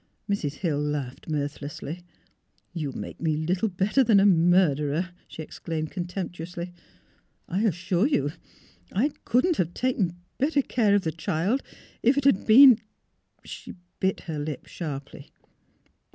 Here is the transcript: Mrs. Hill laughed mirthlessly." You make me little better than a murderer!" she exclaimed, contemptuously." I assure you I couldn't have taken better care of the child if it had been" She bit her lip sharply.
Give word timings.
Mrs. 0.27 0.53
Hill 0.55 0.79
laughed 0.81 1.29
mirthlessly." 1.29 2.01
You 2.73 2.91
make 2.91 3.21
me 3.21 3.37
little 3.37 3.69
better 3.69 4.03
than 4.03 4.19
a 4.19 4.25
murderer!" 4.25 5.09
she 5.27 5.43
exclaimed, 5.43 5.91
contemptuously." 5.91 6.73
I 7.47 7.61
assure 7.65 8.07
you 8.07 8.31
I 8.91 9.11
couldn't 9.25 9.57
have 9.57 9.75
taken 9.75 10.19
better 10.39 10.63
care 10.63 10.95
of 10.95 11.03
the 11.03 11.11
child 11.11 11.61
if 12.01 12.17
it 12.17 12.23
had 12.23 12.47
been" 12.47 12.79
She 13.45 13.75
bit 13.99 14.21
her 14.21 14.39
lip 14.39 14.65
sharply. 14.65 15.29